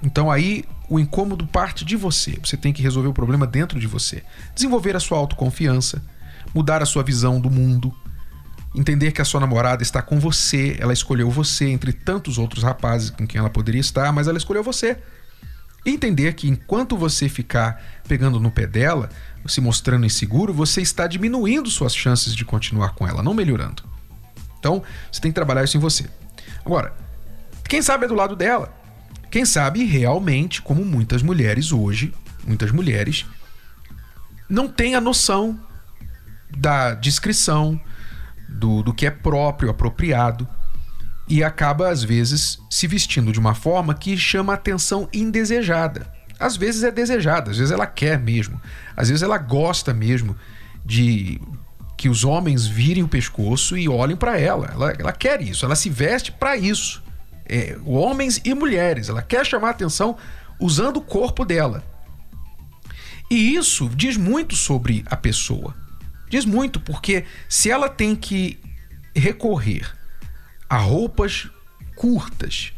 Então 0.02 0.30
aí 0.30 0.64
o 0.88 0.98
incômodo 0.98 1.46
parte 1.46 1.84
de 1.84 1.94
você. 1.94 2.38
Você 2.42 2.56
tem 2.56 2.72
que 2.72 2.82
resolver 2.82 3.08
o 3.08 3.12
problema 3.12 3.46
dentro 3.46 3.78
de 3.78 3.86
você. 3.86 4.24
Desenvolver 4.54 4.96
a 4.96 5.00
sua 5.00 5.18
autoconfiança, 5.18 6.02
mudar 6.52 6.82
a 6.82 6.86
sua 6.86 7.04
visão 7.04 7.40
do 7.40 7.50
mundo, 7.50 7.94
entender 8.74 9.12
que 9.12 9.20
a 9.20 9.24
sua 9.24 9.40
namorada 9.40 9.82
está 9.82 10.00
com 10.00 10.18
você, 10.20 10.76
ela 10.78 10.92
escolheu 10.92 11.30
você 11.30 11.66
entre 11.66 11.92
tantos 11.92 12.38
outros 12.38 12.62
rapazes 12.62 13.10
com 13.10 13.26
quem 13.26 13.38
ela 13.38 13.50
poderia 13.50 13.80
estar, 13.80 14.12
mas 14.12 14.28
ela 14.28 14.38
escolheu 14.38 14.62
você. 14.62 14.96
E 15.84 15.90
entender 15.90 16.34
que 16.34 16.48
enquanto 16.48 16.96
você 16.96 17.28
ficar 17.28 17.82
pegando 18.06 18.38
no 18.38 18.50
pé 18.50 18.66
dela, 18.66 19.08
se 19.46 19.60
mostrando 19.60 20.06
inseguro, 20.06 20.52
você 20.52 20.82
está 20.82 21.06
diminuindo 21.06 21.70
suas 21.70 21.94
chances 21.94 22.34
de 22.34 22.44
continuar 22.44 22.90
com 22.90 23.06
ela, 23.06 23.22
não 23.22 23.34
melhorando. 23.34 23.82
Então, 24.58 24.82
você 25.10 25.20
tem 25.20 25.30
que 25.30 25.34
trabalhar 25.34 25.64
isso 25.64 25.76
em 25.76 25.80
você. 25.80 26.08
Agora, 26.64 26.94
quem 27.66 27.80
sabe 27.80 28.04
é 28.04 28.08
do 28.08 28.14
lado 28.14 28.36
dela. 28.36 28.74
Quem 29.30 29.44
sabe 29.44 29.84
realmente, 29.84 30.60
como 30.60 30.84
muitas 30.84 31.22
mulheres 31.22 31.72
hoje, 31.72 32.12
muitas 32.46 32.70
mulheres, 32.70 33.24
não 34.48 34.68
têm 34.68 34.94
a 34.94 35.00
noção 35.00 35.58
da 36.50 36.94
discrição, 36.94 37.80
do, 38.50 38.82
do 38.82 38.92
que 38.92 39.06
é 39.06 39.10
próprio, 39.10 39.70
apropriado, 39.70 40.46
e 41.28 41.44
acaba, 41.44 41.88
às 41.88 42.02
vezes, 42.02 42.58
se 42.68 42.86
vestindo 42.86 43.32
de 43.32 43.38
uma 43.38 43.54
forma 43.54 43.94
que 43.94 44.16
chama 44.16 44.54
atenção 44.54 45.08
indesejada. 45.12 46.10
Às 46.38 46.56
vezes 46.56 46.82
é 46.82 46.90
desejada, 46.90 47.50
às 47.50 47.58
vezes 47.58 47.70
ela 47.70 47.86
quer 47.86 48.18
mesmo, 48.18 48.60
às 48.96 49.08
vezes 49.08 49.22
ela 49.22 49.38
gosta 49.38 49.92
mesmo 49.92 50.34
de 50.84 51.40
que 51.96 52.08
os 52.08 52.24
homens 52.24 52.66
virem 52.66 53.02
o 53.02 53.08
pescoço 53.08 53.76
e 53.76 53.88
olhem 53.88 54.16
para 54.16 54.40
ela. 54.40 54.70
ela. 54.72 54.90
Ela 54.98 55.12
quer 55.12 55.42
isso, 55.42 55.66
ela 55.66 55.76
se 55.76 55.90
veste 55.90 56.32
para 56.32 56.56
isso. 56.56 57.02
É, 57.46 57.76
homens 57.84 58.40
e 58.44 58.54
mulheres, 58.54 59.08
ela 59.08 59.22
quer 59.22 59.44
chamar 59.44 59.70
atenção 59.70 60.16
usando 60.58 60.96
o 60.96 61.02
corpo 61.02 61.44
dela. 61.44 61.84
E 63.30 63.54
isso 63.54 63.88
diz 63.94 64.16
muito 64.16 64.56
sobre 64.56 65.04
a 65.06 65.16
pessoa. 65.16 65.74
Diz 66.30 66.44
muito, 66.44 66.78
porque 66.78 67.24
se 67.48 67.70
ela 67.70 67.88
tem 67.88 68.14
que 68.14 68.58
recorrer 69.14 69.92
a 70.68 70.76
roupas 70.78 71.48
curtas 71.96 72.72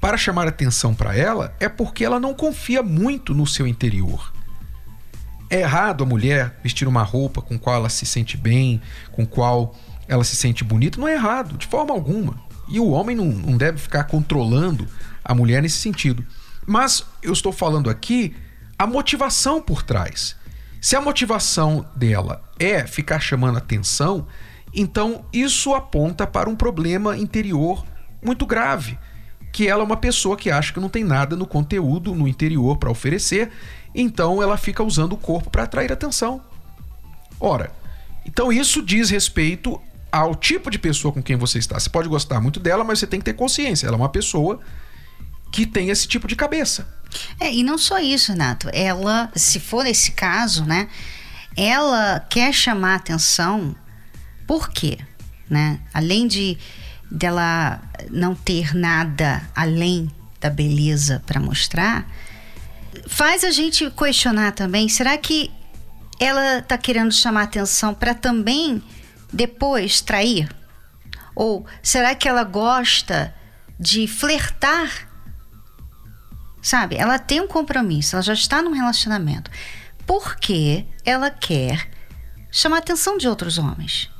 para 0.00 0.16
chamar 0.16 0.48
atenção 0.48 0.94
para 0.94 1.14
ela, 1.14 1.54
é 1.60 1.68
porque 1.68 2.02
ela 2.02 2.18
não 2.18 2.32
confia 2.32 2.82
muito 2.82 3.34
no 3.34 3.46
seu 3.46 3.66
interior. 3.66 4.32
É 5.50 5.60
errado 5.60 6.04
a 6.04 6.06
mulher 6.06 6.58
vestir 6.62 6.88
uma 6.88 7.02
roupa 7.02 7.42
com 7.42 7.58
qual 7.58 7.76
ela 7.76 7.90
se 7.90 8.06
sente 8.06 8.38
bem, 8.38 8.80
com 9.12 9.26
qual 9.26 9.76
ela 10.08 10.24
se 10.24 10.34
sente 10.34 10.64
bonita? 10.64 10.98
Não 10.98 11.06
é 11.06 11.12
errado, 11.12 11.58
de 11.58 11.66
forma 11.66 11.92
alguma. 11.92 12.42
E 12.66 12.80
o 12.80 12.88
homem 12.88 13.14
não, 13.14 13.26
não 13.26 13.58
deve 13.58 13.76
ficar 13.76 14.04
controlando 14.04 14.88
a 15.22 15.34
mulher 15.34 15.60
nesse 15.60 15.78
sentido. 15.78 16.24
Mas 16.66 17.04
eu 17.22 17.32
estou 17.32 17.52
falando 17.52 17.90
aqui 17.90 18.34
a 18.78 18.86
motivação 18.86 19.60
por 19.60 19.82
trás. 19.82 20.34
Se 20.80 20.96
a 20.96 21.00
motivação 21.00 21.84
dela 21.94 22.42
é 22.58 22.86
ficar 22.86 23.20
chamando 23.20 23.58
atenção, 23.58 24.26
então 24.72 25.24
isso 25.32 25.74
aponta 25.74 26.26
para 26.26 26.48
um 26.48 26.56
problema 26.56 27.18
interior 27.18 27.84
muito 28.24 28.46
grave, 28.46 28.98
que 29.52 29.68
ela 29.68 29.82
é 29.82 29.84
uma 29.84 29.96
pessoa 29.96 30.36
que 30.36 30.50
acha 30.50 30.72
que 30.72 30.80
não 30.80 30.88
tem 30.88 31.04
nada 31.04 31.36
no 31.36 31.46
conteúdo, 31.46 32.14
no 32.14 32.26
interior 32.26 32.78
para 32.78 32.90
oferecer, 32.90 33.50
então 33.94 34.42
ela 34.42 34.56
fica 34.56 34.82
usando 34.82 35.12
o 35.12 35.18
corpo 35.18 35.50
para 35.50 35.64
atrair 35.64 35.92
atenção. 35.92 36.40
Ora, 37.38 37.72
então 38.24 38.52
isso 38.52 38.80
diz 38.82 39.10
respeito 39.10 39.80
ao 40.10 40.34
tipo 40.34 40.70
de 40.70 40.78
pessoa 40.78 41.12
com 41.12 41.22
quem 41.22 41.36
você 41.36 41.58
está. 41.58 41.78
Você 41.78 41.90
pode 41.90 42.08
gostar 42.08 42.40
muito 42.40 42.58
dela, 42.58 42.84
mas 42.84 42.98
você 42.98 43.06
tem 43.06 43.20
que 43.20 43.24
ter 43.24 43.34
consciência. 43.34 43.86
Ela 43.86 43.96
é 43.96 43.98
uma 43.98 44.08
pessoa 44.08 44.60
que 45.52 45.66
tem 45.66 45.90
esse 45.90 46.06
tipo 46.06 46.26
de 46.26 46.36
cabeça. 46.36 46.99
É, 47.38 47.52
e 47.52 47.62
não 47.62 47.78
só 47.78 47.98
isso, 47.98 48.32
Renato. 48.32 48.68
Ela, 48.72 49.30
se 49.34 49.58
for 49.58 49.86
esse 49.86 50.12
caso, 50.12 50.64
né? 50.64 50.88
Ela 51.56 52.20
quer 52.28 52.52
chamar 52.52 52.96
atenção 52.96 53.74
por 54.46 54.70
quê? 54.70 54.98
Né? 55.48 55.80
Além 55.92 56.26
de 56.26 56.58
dela 57.10 57.80
não 58.10 58.34
ter 58.34 58.74
nada 58.74 59.42
além 59.54 60.10
da 60.40 60.48
beleza 60.48 61.22
para 61.26 61.40
mostrar, 61.40 62.06
faz 63.08 63.44
a 63.44 63.50
gente 63.50 63.90
questionar 63.90 64.52
também, 64.52 64.88
será 64.88 65.16
que 65.18 65.50
ela 66.18 66.58
está 66.58 66.78
querendo 66.78 67.12
chamar 67.12 67.42
atenção 67.42 67.94
para 67.94 68.14
também 68.14 68.82
depois 69.32 70.00
trair? 70.00 70.48
Ou 71.34 71.66
será 71.82 72.14
que 72.14 72.28
ela 72.28 72.44
gosta 72.44 73.34
de 73.78 74.06
flertar 74.06 75.09
Sabe? 76.62 76.96
Ela 76.96 77.18
tem 77.18 77.40
um 77.40 77.46
compromisso, 77.46 78.16
ela 78.16 78.22
já 78.22 78.34
está 78.34 78.62
num 78.62 78.72
relacionamento. 78.72 79.50
Porque 80.06 80.84
ela 81.04 81.30
quer 81.30 81.88
chamar 82.50 82.76
a 82.76 82.78
atenção 82.80 83.16
de 83.16 83.28
outros 83.28 83.58
homens. 83.58 84.10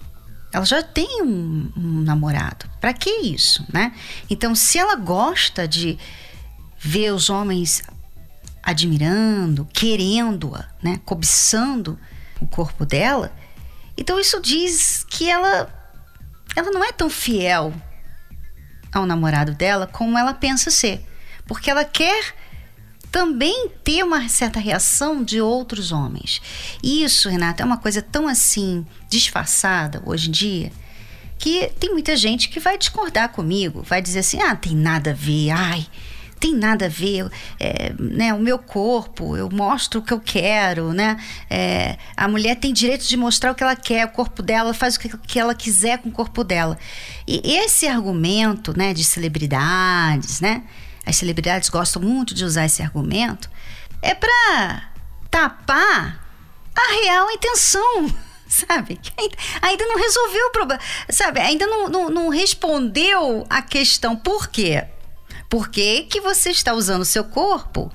Ela 0.53 0.65
já 0.65 0.83
tem 0.83 1.23
um, 1.23 1.73
um 1.77 2.01
namorado. 2.03 2.69
Para 2.81 2.93
que 2.93 3.11
isso, 3.11 3.65
né? 3.73 3.93
Então, 4.29 4.55
se 4.55 4.79
ela 4.79 4.97
gosta 4.97 5.67
de 5.69 5.99
ver 6.79 7.13
os 7.13 7.29
homens 7.29 7.83
admirando, 8.63 9.67
querendo-a, 9.73 10.69
né, 10.83 11.01
cobiçando 11.05 11.99
o 12.41 12.47
corpo 12.47 12.85
dela, 12.85 13.33
então 13.97 14.19
isso 14.19 14.41
diz 14.41 15.05
que 15.05 15.29
ela 15.29 15.69
ela 16.57 16.71
não 16.71 16.83
é 16.83 16.91
tão 16.91 17.09
fiel 17.09 17.73
ao 18.93 19.07
namorado 19.07 19.55
dela 19.55 19.87
como 19.87 20.19
ela 20.19 20.35
pensa 20.35 20.71
ser 20.71 21.07
porque 21.51 21.69
ela 21.69 21.85
quer 21.85 22.33
também 23.11 23.69
ter 23.83 24.05
uma 24.05 24.29
certa 24.29 24.61
reação 24.61 25.25
de 25.25 25.41
outros 25.41 25.91
homens. 25.91 26.41
E 26.81 27.03
isso, 27.03 27.29
Renata, 27.29 27.65
é 27.65 27.67
uma 27.67 27.77
coisa 27.77 28.01
tão 28.01 28.29
assim 28.29 28.87
disfarçada 29.09 30.01
hoje 30.07 30.29
em 30.29 30.31
dia 30.31 30.73
que 31.41 31.73
tem 31.81 31.91
muita 31.91 32.15
gente 32.15 32.49
que 32.49 32.61
vai 32.61 32.79
discordar 32.79 33.31
comigo, 33.31 33.83
vai 33.83 34.01
dizer 34.01 34.21
assim: 34.21 34.41
ah, 34.41 34.55
tem 34.55 34.77
nada 34.77 35.11
a 35.11 35.13
ver, 35.13 35.51
ai, 35.51 35.85
tem 36.39 36.55
nada 36.55 36.87
a 36.87 36.89
ver, 36.89 37.29
é, 37.59 37.93
né? 37.99 38.33
O 38.33 38.39
meu 38.39 38.57
corpo, 38.57 39.37
eu 39.37 39.51
mostro 39.51 39.99
o 39.99 40.03
que 40.05 40.13
eu 40.13 40.21
quero, 40.21 40.93
né? 40.93 41.17
É, 41.51 41.99
a 42.17 42.29
mulher 42.29 42.55
tem 42.55 42.73
direito 42.73 43.09
de 43.09 43.17
mostrar 43.17 43.51
o 43.51 43.57
que 43.57 43.65
ela 43.65 43.75
quer, 43.75 44.07
o 44.07 44.11
corpo 44.11 44.41
dela 44.41 44.73
faz 44.73 44.95
o 44.95 45.01
que 45.01 45.37
ela 45.37 45.53
quiser 45.53 45.99
com 45.99 46.11
o 46.11 46.13
corpo 46.13 46.45
dela. 46.45 46.79
E 47.27 47.41
esse 47.57 47.89
argumento, 47.89 48.73
né, 48.79 48.95
de 48.95 49.03
celebridades, 49.03 50.41
né? 50.41 50.63
As 51.05 51.17
celebridades 51.17 51.69
gostam 51.69 52.03
muito 52.03 52.35
de 52.35 52.45
usar 52.45 52.67
esse 52.67 52.83
argumento, 52.83 53.51
é 54.03 54.15
para 54.15 54.91
tapar 55.31 56.25
a 56.75 56.93
real 57.03 57.31
intenção, 57.31 58.15
sabe? 58.49 59.01
Ainda 59.63 59.87
não 59.87 59.99
resolveu 59.99 60.47
o 60.47 60.53
problema, 60.53 60.83
sabe? 61.09 61.41
Ainda 61.41 61.67
não, 61.67 61.89
não, 61.89 62.11
não 62.11 62.29
respondeu 62.29 63.47
a 63.49 63.63
questão 63.63 64.17
por 64.17 64.49
quê? 64.49 64.87
Por 65.49 65.69
que, 65.69 66.03
que 66.03 66.21
você 66.21 66.51
está 66.51 66.73
usando 66.75 67.03
o 67.03 67.07
seu 67.07 67.25
corpo? 67.25 67.91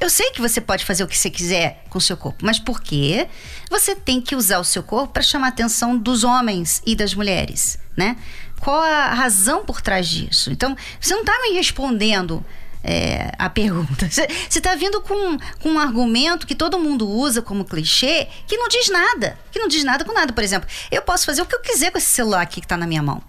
Eu 0.00 0.08
sei 0.08 0.30
que 0.30 0.40
você 0.40 0.60
pode 0.60 0.84
fazer 0.84 1.02
o 1.02 1.08
que 1.08 1.16
você 1.16 1.28
quiser 1.28 1.84
com 1.90 1.98
o 1.98 2.00
seu 2.00 2.16
corpo, 2.16 2.44
mas 2.44 2.60
por 2.60 2.80
que 2.80 3.26
você 3.68 3.96
tem 3.96 4.20
que 4.20 4.36
usar 4.36 4.60
o 4.60 4.64
seu 4.64 4.82
corpo 4.82 5.12
para 5.12 5.22
chamar 5.22 5.46
a 5.46 5.50
atenção 5.50 5.98
dos 5.98 6.22
homens 6.22 6.80
e 6.86 6.94
das 6.94 7.14
mulheres, 7.14 7.78
né? 7.96 8.16
Qual 8.60 8.80
a 8.80 9.12
razão 9.14 9.64
por 9.64 9.80
trás 9.80 10.08
disso? 10.08 10.50
Então, 10.50 10.76
você 11.00 11.14
não 11.14 11.20
está 11.20 11.40
me 11.42 11.52
respondendo 11.52 12.44
é, 12.82 13.32
a 13.38 13.50
pergunta. 13.50 14.08
Você 14.10 14.26
está 14.48 14.74
vindo 14.74 15.00
com, 15.00 15.38
com 15.60 15.70
um 15.70 15.78
argumento 15.78 16.46
que 16.46 16.54
todo 16.54 16.78
mundo 16.78 17.08
usa 17.08 17.42
como 17.42 17.64
clichê 17.64 18.28
que 18.46 18.56
não 18.56 18.68
diz 18.68 18.88
nada. 18.88 19.38
Que 19.50 19.58
não 19.58 19.68
diz 19.68 19.84
nada 19.84 20.04
com 20.04 20.12
nada. 20.12 20.32
Por 20.32 20.42
exemplo, 20.42 20.68
eu 20.90 21.02
posso 21.02 21.26
fazer 21.26 21.42
o 21.42 21.46
que 21.46 21.54
eu 21.54 21.60
quiser 21.60 21.90
com 21.90 21.98
esse 21.98 22.08
celular 22.08 22.42
aqui 22.42 22.60
que 22.60 22.66
está 22.66 22.76
na 22.76 22.86
minha 22.86 23.02
mão. 23.02 23.22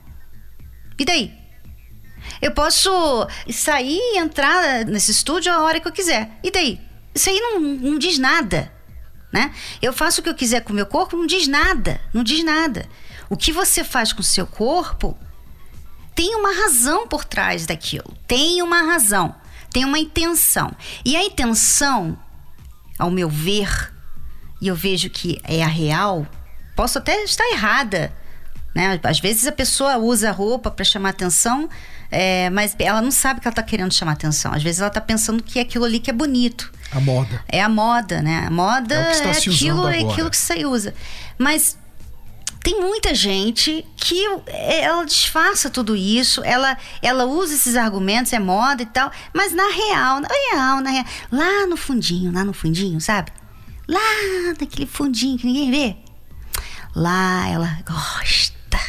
E 0.98 1.06
daí? 1.06 1.34
Eu 2.42 2.52
posso 2.52 3.28
sair 3.52 3.98
e 3.98 4.18
entrar 4.18 4.86
nesse 4.86 5.12
estúdio 5.12 5.52
a 5.52 5.62
hora 5.62 5.80
que 5.80 5.88
eu 5.88 5.92
quiser. 5.92 6.30
E 6.44 6.52
daí? 6.52 6.80
Isso 7.14 7.30
aí 7.30 7.40
não, 7.40 7.60
não 7.60 8.00
diz 8.00 8.18
nada. 8.18 8.72
Né? 9.32 9.54
Eu 9.82 9.94
faço 9.94 10.22
o 10.22 10.24
que 10.24 10.30
eu 10.30 10.36
quiser 10.36 10.62
com 10.62 10.74
o 10.74 10.76
meu 10.76 10.86
corpo, 10.86 11.18
não 11.18 11.26
diz 11.26 11.48
nada. 11.48 12.00
Não 12.14 12.24
diz 12.24 12.44
nada. 12.44 12.88
O 13.30 13.38
que 13.38 13.52
você 13.52 13.84
faz 13.84 14.12
com 14.12 14.22
o 14.22 14.24
seu 14.24 14.48
corpo 14.48 15.18
tem 16.16 16.36
uma 16.36 16.52
razão 16.52 17.08
por 17.08 17.24
trás 17.24 17.66
daquilo. 17.66 18.14
Tem 18.28 18.62
uma 18.62 18.82
razão. 18.82 19.36
Tem 19.72 19.86
uma 19.86 20.00
intenção. 20.00 20.72
E 21.06 21.16
a 21.16 21.24
intenção, 21.24 22.18
ao 22.98 23.12
meu 23.12 23.30
ver, 23.30 23.94
e 24.62 24.68
eu 24.68 24.76
vejo 24.76 25.10
que 25.10 25.40
é 25.44 25.64
a 25.64 25.68
real, 25.68 26.28
posso 26.76 26.98
até 26.98 27.24
estar 27.24 27.48
errada. 27.52 28.12
Né? 28.74 29.00
Às 29.04 29.20
vezes 29.20 29.48
a 29.48 29.52
pessoa 29.52 29.98
usa 29.98 30.32
roupa 30.32 30.70
para 30.72 30.84
chamar 30.84 31.10
atenção, 31.10 31.70
é, 32.12 32.50
mas 32.50 32.76
ela 32.80 33.02
não 33.02 33.12
sabe 33.12 33.40
que 33.40 33.48
ela 33.48 33.54
está 33.54 33.64
querendo 33.64 33.94
chamar 33.94 34.14
atenção. 34.14 34.52
Às 34.54 34.64
vezes 34.64 34.82
ela 34.82 34.90
está 34.90 35.02
pensando 35.02 35.42
que 35.44 35.60
é 35.60 35.62
aquilo 35.62 35.86
ali 35.86 36.00
que 36.00 36.10
é 36.10 36.14
bonito. 36.14 36.72
A 36.92 37.00
moda. 37.00 37.44
É 37.48 37.62
a 37.62 37.70
moda, 37.70 38.22
né? 38.22 38.46
A 38.48 38.50
moda 38.50 38.96
É 38.96 39.30
é 39.30 39.34
se 39.34 39.50
aquilo, 39.50 39.88
é 39.88 40.00
aquilo 40.00 40.30
que 40.30 40.38
você 40.38 40.66
usa. 40.66 40.94
Mas 41.38 41.78
tem 42.62 42.80
muita 42.82 43.16
gente 43.16 43.86
que 43.96 44.24
é, 44.48 44.82
ela 44.82 45.06
disfarça 45.06 45.70
tudo 45.70 45.96
isso, 45.96 46.44
ela, 46.44 46.78
ela 47.02 47.26
usa 47.26 47.54
esses 47.54 47.76
argumentos, 47.76 48.34
é 48.34 48.40
moda 48.40 48.84
e 48.84 48.86
tal, 48.86 49.12
mas 49.34 49.54
na 49.54 49.68
real, 49.70 50.20
na 50.20 50.28
real, 50.28 50.82
na 50.82 50.90
real, 50.90 51.06
lá 51.32 51.68
no 51.68 51.78
fundinho, 51.78 52.32
lá 52.32 52.44
no 52.44 52.54
fundinho, 52.54 53.00
sabe? 53.00 53.32
Lá 53.88 54.54
naquele 54.60 54.86
fundinho 54.86 55.38
que 55.38 55.48
ninguém 55.48 55.72
vê. 55.72 55.98
Lá 56.96 57.48
ela 57.48 57.80
gosta, 57.86 58.80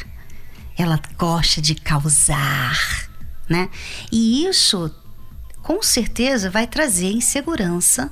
ela 0.77 1.01
gosta 1.17 1.61
de 1.61 1.75
causar, 1.75 3.09
né? 3.49 3.71
E 4.11 4.47
isso 4.47 4.95
com 5.63 5.83
certeza 5.83 6.51
vai 6.51 6.67
trazer 6.67 7.13
insegurança 7.13 8.11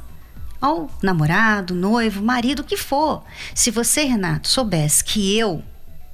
ao 0.60 0.90
namorado, 1.02 1.74
noivo, 1.74 2.22
marido, 2.22 2.60
o 2.60 2.64
que 2.64 2.76
for. 2.76 3.22
Se 3.54 3.70
você, 3.70 4.04
Renato, 4.04 4.48
soubesse 4.48 5.04
que 5.04 5.36
eu 5.36 5.62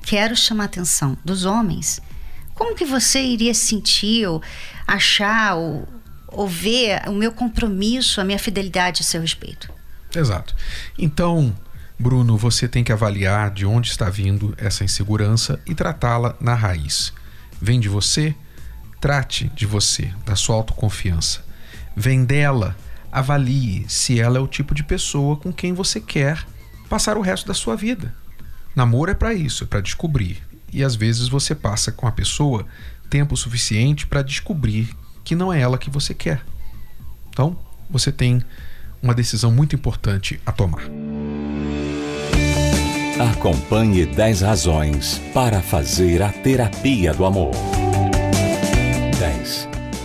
quero 0.02 0.36
chamar 0.36 0.64
a 0.64 0.66
atenção 0.66 1.16
dos 1.24 1.44
homens, 1.44 2.00
como 2.54 2.74
que 2.74 2.84
você 2.84 3.20
iria 3.20 3.54
sentir 3.54 4.26
ou 4.26 4.42
achar 4.86 5.56
ou, 5.56 5.88
ou 6.28 6.46
ver 6.46 7.08
o 7.08 7.12
meu 7.12 7.32
compromisso, 7.32 8.20
a 8.20 8.24
minha 8.24 8.38
fidelidade 8.38 9.02
a 9.02 9.04
seu 9.04 9.20
respeito? 9.20 9.72
Exato. 10.14 10.54
Então, 10.96 11.54
Bruno, 11.98 12.36
você 12.36 12.68
tem 12.68 12.84
que 12.84 12.92
avaliar 12.92 13.50
de 13.50 13.66
onde 13.66 13.88
está 13.88 14.08
vindo 14.10 14.54
essa 14.58 14.84
insegurança 14.84 15.60
e 15.66 15.74
tratá-la 15.74 16.36
na 16.40 16.54
raiz. 16.54 17.12
Vem 17.60 17.80
de 17.80 17.88
você? 17.88 18.34
Trate 19.00 19.50
de 19.54 19.66
você, 19.66 20.12
da 20.24 20.36
sua 20.36 20.56
autoconfiança. 20.56 21.44
Vem 21.96 22.24
dela, 22.24 22.76
avalie 23.14 23.84
se 23.88 24.18
ela 24.18 24.38
é 24.38 24.40
o 24.40 24.48
tipo 24.48 24.74
de 24.74 24.82
pessoa 24.82 25.36
com 25.36 25.52
quem 25.52 25.72
você 25.72 26.00
quer 26.00 26.44
passar 26.88 27.16
o 27.16 27.20
resto 27.20 27.46
da 27.46 27.54
sua 27.54 27.76
vida. 27.76 28.12
Namoro 28.74 29.12
é 29.12 29.14
para 29.14 29.32
isso, 29.32 29.62
é 29.62 29.66
para 29.68 29.80
descobrir. 29.80 30.42
E 30.72 30.82
às 30.82 30.96
vezes 30.96 31.28
você 31.28 31.54
passa 31.54 31.92
com 31.92 32.08
a 32.08 32.12
pessoa 32.12 32.66
tempo 33.08 33.36
suficiente 33.36 34.04
para 34.06 34.20
descobrir 34.20 34.94
que 35.22 35.36
não 35.36 35.52
é 35.52 35.60
ela 35.60 35.78
que 35.78 35.88
você 35.88 36.12
quer. 36.12 36.44
Então, 37.30 37.56
você 37.88 38.10
tem 38.10 38.42
uma 39.00 39.14
decisão 39.14 39.52
muito 39.52 39.76
importante 39.76 40.40
a 40.44 40.50
tomar. 40.50 40.82
Acompanhe 43.30 44.06
10 44.06 44.40
razões 44.40 45.20
para 45.32 45.62
fazer 45.62 46.20
a 46.20 46.30
terapia 46.30 47.14
do 47.14 47.24
amor. 47.24 47.73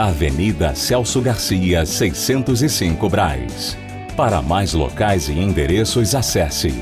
Avenida 0.00 0.74
Celso 0.74 1.20
Garcia, 1.20 1.84
605 1.84 3.06
Braz. 3.10 3.76
Para 4.16 4.40
mais 4.40 4.72
locais 4.72 5.28
e 5.28 5.32
endereços, 5.32 6.14
acesse 6.14 6.72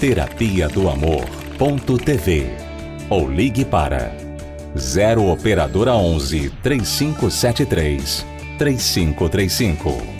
terapia 0.00 0.68
do 0.68 0.88
amor.tv 0.88 2.50
ou 3.08 3.30
ligue 3.30 3.64
para 3.64 4.12
0 4.76 5.30
operadora 5.30 5.94
11 5.94 6.50
3573 6.60 8.26
3535. 8.58 10.19